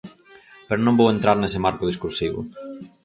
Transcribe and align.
Pero 0.67 0.81
non 0.85 0.97
vou 0.99 1.07
entrar 1.11 1.37
nese 1.37 1.63
marco 1.65 1.89
discursivo. 1.91 2.39